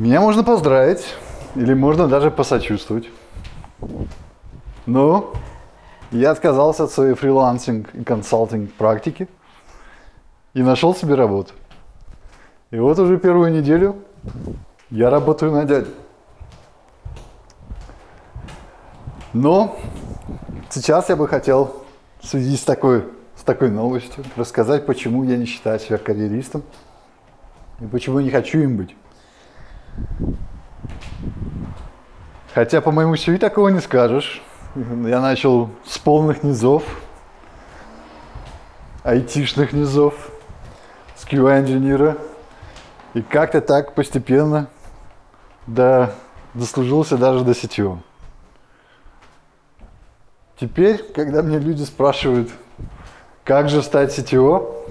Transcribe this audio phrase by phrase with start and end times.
[0.00, 1.04] Меня можно поздравить,
[1.54, 3.10] или можно даже посочувствовать.
[4.86, 5.34] Но
[6.10, 9.28] я отказался от своей фрилансинг и консалтинг практики
[10.54, 11.52] и нашел себе работу.
[12.70, 13.96] И вот уже первую неделю
[14.88, 15.90] я работаю на дядю.
[19.34, 19.76] Но
[20.70, 21.84] сейчас я бы хотел
[22.22, 23.04] в связи с такой,
[23.36, 26.62] с такой новостью рассказать, почему я не считаю себя карьеристом
[27.80, 28.96] и почему я не хочу им быть.
[32.54, 34.42] Хотя по моему CV такого не скажешь.
[34.74, 36.82] Я начал с полных низов,
[39.02, 40.14] айтишных низов,
[41.16, 42.16] с QA-инженера.
[43.14, 44.68] И как-то так постепенно
[45.66, 46.14] до,
[46.54, 47.98] дослужился даже до CTO.
[50.60, 52.50] Теперь, когда мне люди спрашивают,
[53.44, 54.86] как же стать CTO,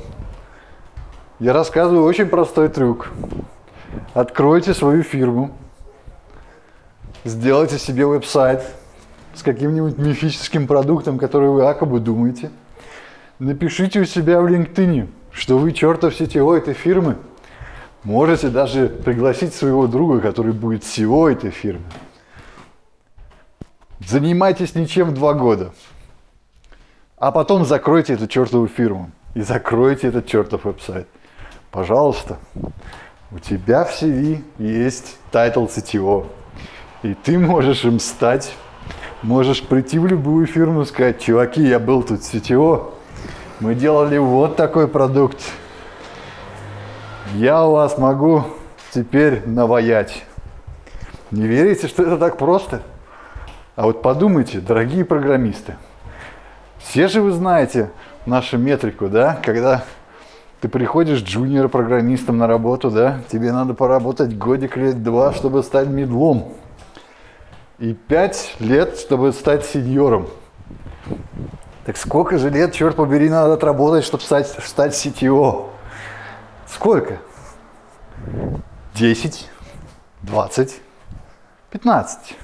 [1.40, 3.10] я рассказываю очень простой трюк.
[4.14, 5.52] Откройте свою фирму,
[7.24, 8.64] сделайте себе веб-сайт
[9.36, 12.50] с каким-нибудь мифическим продуктом, который вы якобы думаете.
[13.38, 17.18] Напишите у себя в LinkedIn, что вы чертов сетевой этой фирмы.
[18.04, 21.84] Можете даже пригласить своего друга, который будет SEO этой фирмы.
[24.00, 25.72] Занимайтесь ничем два года.
[27.18, 29.12] А потом закройте эту чертову фирму.
[29.36, 31.08] И закройте этот чертов веб-сайт.
[31.70, 32.40] Пожалуйста.
[33.32, 36.26] У тебя в CV есть title CTO.
[37.04, 38.56] И ты можешь им стать.
[39.22, 42.94] Можешь прийти в любую фирму и сказать, чуваки, я был тут CTO,
[43.60, 45.38] мы делали вот такой продукт.
[47.36, 48.46] Я у вас могу
[48.92, 50.24] теперь наваять.
[51.30, 52.82] Не верите, что это так просто?
[53.76, 55.76] А вот подумайте, дорогие программисты,
[56.80, 57.92] все же вы знаете
[58.26, 59.84] нашу метрику, да, когда
[60.62, 66.54] ты приходишь джуниор-программистом на работу, да, тебе надо поработать годик лет два, чтобы стать медлом
[67.78, 70.28] и 5 лет, чтобы стать сеньором.
[71.86, 75.70] Так сколько же лет, черт побери, надо отработать, чтобы стать, стать CTO?
[76.68, 77.20] Сколько?
[78.96, 79.50] 10,
[80.24, 80.82] 20,
[81.72, 82.38] 15.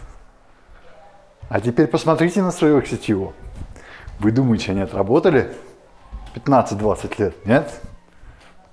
[1.49, 3.33] А теперь посмотрите на своих CTO.
[4.19, 5.53] Вы думаете, они отработали
[6.33, 7.45] 15-20 лет?
[7.45, 7.81] Нет?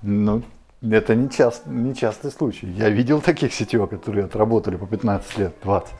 [0.03, 0.43] Ну,
[0.81, 2.67] это не, част, не частый случай.
[2.67, 5.93] Я видел таких CTO, которые отработали по 15 лет, 20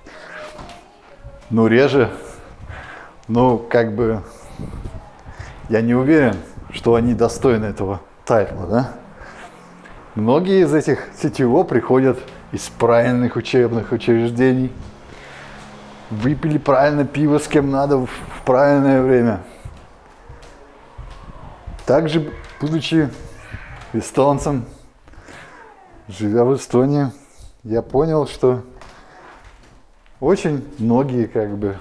[1.53, 2.09] ну, реже,
[3.28, 4.24] ну, как бы,
[5.69, 6.36] я не уверен,
[6.72, 8.94] что они достойны этого тайтла, да?
[10.16, 12.18] Многие из этих сетево приходят
[12.52, 14.72] из правильных учебных учреждений,
[16.09, 18.09] выпили правильно пиво с кем надо в
[18.46, 19.42] правильное время.
[21.86, 23.09] Также, будучи
[23.94, 24.66] эстонцем,
[26.08, 27.12] живя в Эстонии,
[27.64, 28.62] я понял, что
[30.20, 31.78] очень многие как бы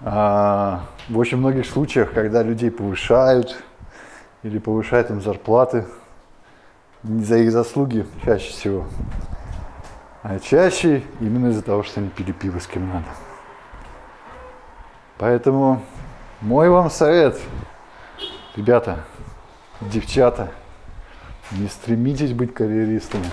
[0.00, 3.62] а, в очень многих случаях, когда людей повышают
[4.42, 5.86] или повышают им зарплаты,
[7.02, 8.86] не за их заслуги чаще всего,
[10.22, 13.06] а чаще именно из-за того, что они пили пиво с кем надо.
[15.18, 15.82] Поэтому
[16.40, 17.38] мой вам совет,
[18.56, 19.04] ребята,
[19.90, 20.50] девчата,
[21.52, 23.26] не стремитесь быть карьеристами.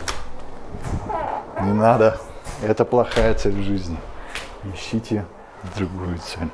[1.62, 2.20] Не надо.
[2.62, 3.98] Это плохая цель в жизни.
[4.74, 5.26] Ищите
[5.76, 6.50] другую цель.